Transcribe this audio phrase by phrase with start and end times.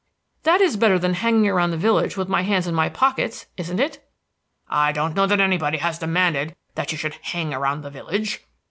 [0.41, 3.45] "That is better than hanging around the village with my hands in my pockets.
[3.55, 4.03] Isn't it?"
[4.67, 8.43] "I don't know that anybody has demanded that you should hang around the village."